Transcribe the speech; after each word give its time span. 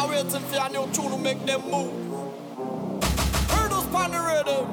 Now 0.00 0.08
waiting 0.08 0.40
for 0.48 0.56
a 0.56 0.68
new 0.72 0.88
tune 0.94 1.10
to 1.12 1.18
make 1.18 1.44
them 1.44 1.60
move. 1.68 1.92
Hurdles 3.52 3.84
pon 3.92 4.10
the 4.10 4.16
rhythm, 4.16 4.64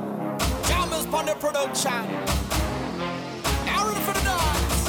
jammers 0.63 1.05
pon 1.07 1.25
the 1.25 1.35
production. 1.35 1.99
Now 3.67 3.91
ready 3.91 3.99
for 4.07 4.15
the 4.15 4.23
dance. 4.23 4.87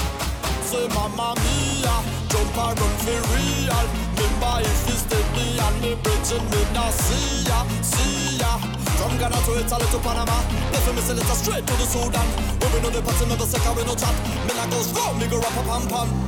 Say, 0.63 0.87
Mamma 0.95 1.35
Mia, 1.43 1.91
jump 2.31 2.55
and 2.55 2.79
run 2.79 2.95
for 3.03 3.19
real. 3.35 3.83
Remember 4.15 4.63
if 4.63 4.87
you 4.87 4.95
step 5.03 5.27
me 5.35 5.59
on 5.59 5.75
the 5.83 5.99
bridge 6.07 6.31
and 6.31 6.47
me 6.55 6.63
not 6.71 6.93
see 6.95 7.43
ya, 7.43 7.67
see 7.83 8.39
ya. 8.39 8.63
From 8.95 9.19
Ghana 9.19 9.43
to 9.43 9.59
Italy 9.59 9.87
to 9.91 9.99
Panama, 9.99 10.39
left 10.71 10.87
me 10.95 11.03
send 11.03 11.19
it 11.19 11.27
straight 11.35 11.67
to 11.67 11.75
the 11.83 11.87
Sudan. 11.91 12.29
We 12.63 12.79
know 12.79 12.91
the 12.91 13.03
pattern 13.03 13.33
of 13.33 13.39
the 13.41 13.45
second, 13.45 13.75
we 13.75 13.83
no 13.83 13.97
chat. 13.97 14.15
Me 14.47 14.55
not 14.55 14.71
go 14.71 14.79
slow, 14.87 15.15
me 15.15 15.27
go 15.27 15.41
rap 15.41 15.59
a 15.59 15.63
pam 15.67 15.89
pam. 15.89 16.28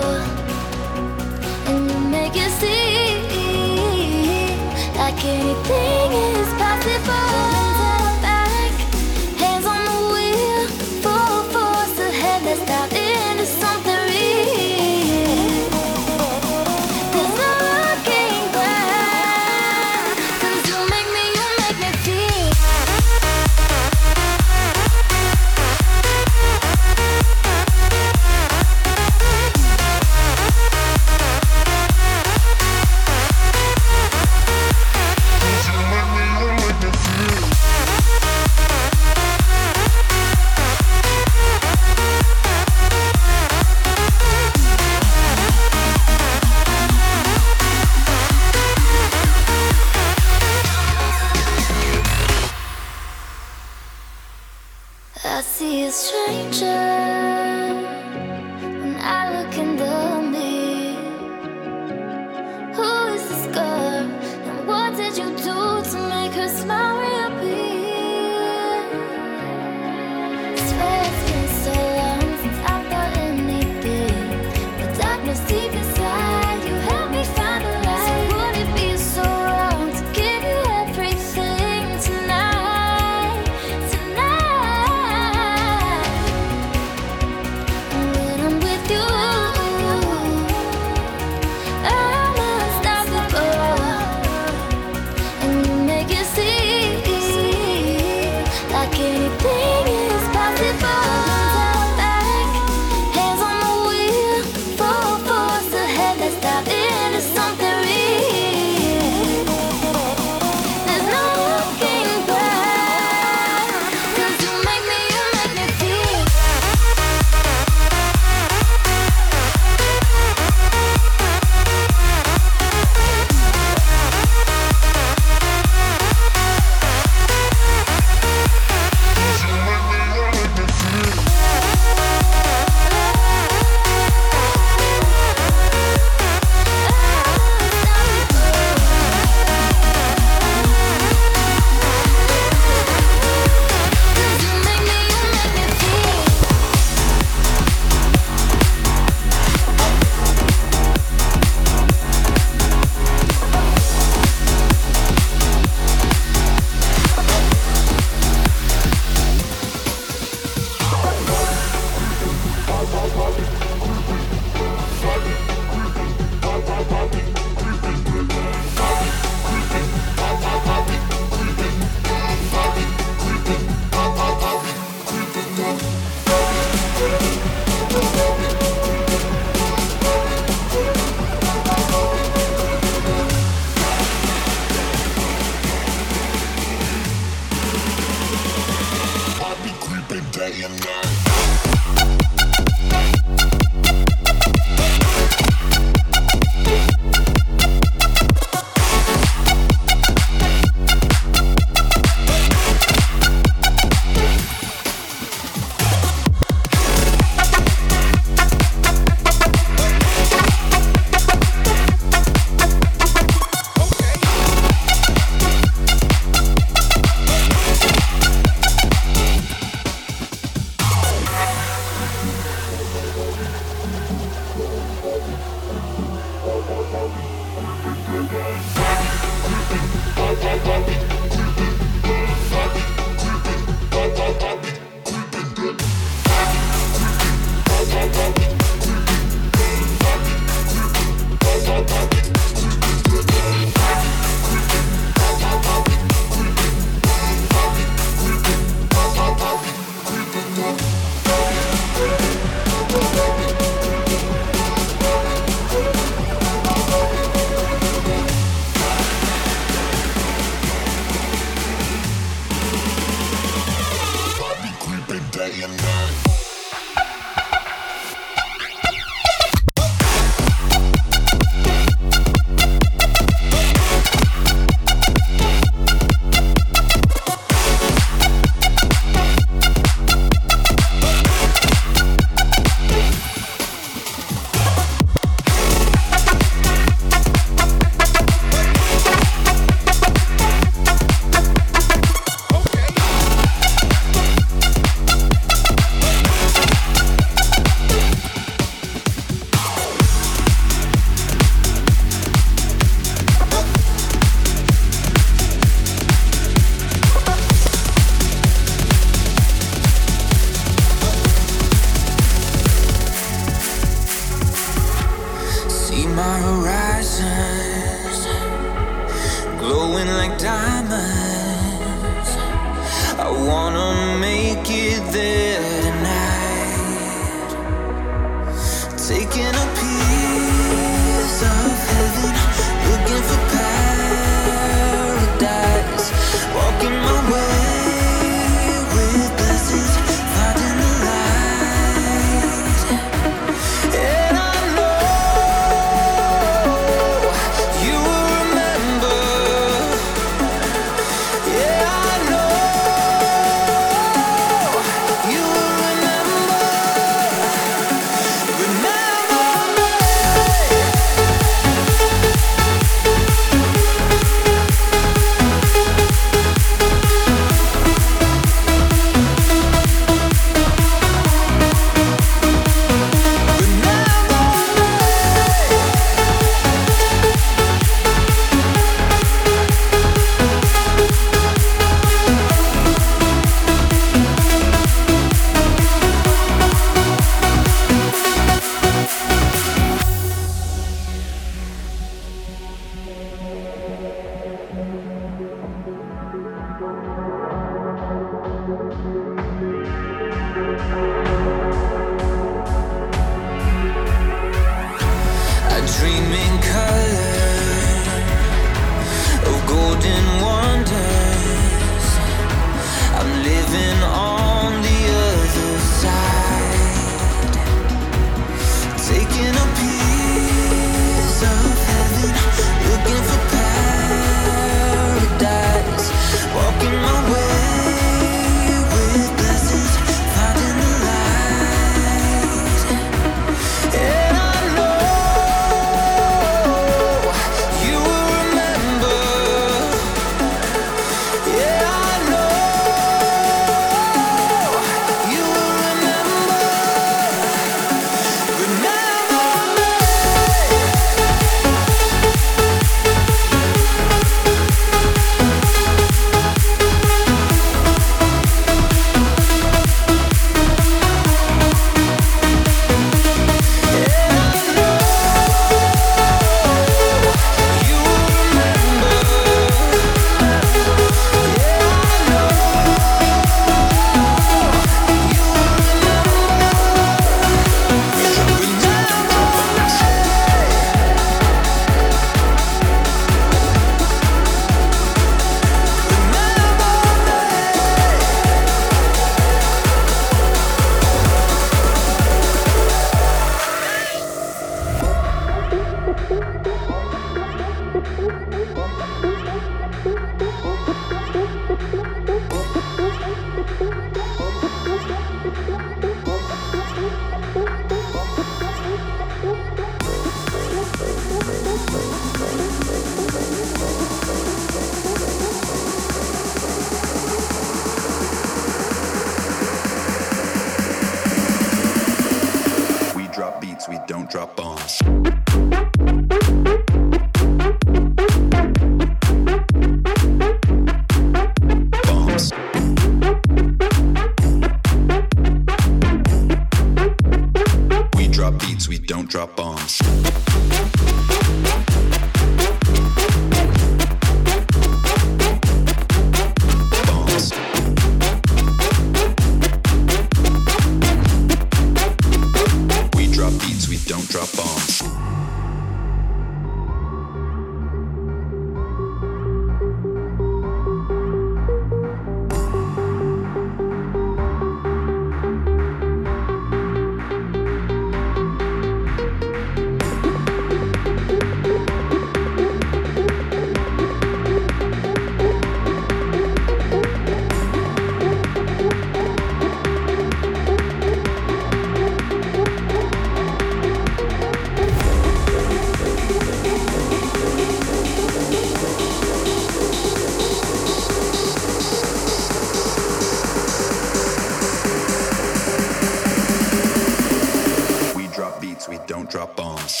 beats, 598.74 598.88
we 598.88 598.98
don't 599.06 599.30
drop 599.30 599.56
bombs. 599.56 600.00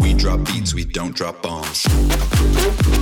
We 0.00 0.14
drop 0.14 0.44
beats, 0.46 0.74
we 0.74 0.84
don't 0.84 1.14
drop 1.14 1.42
bombs. 1.42 2.99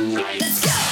Let's 0.00 0.60
go. 0.64 0.83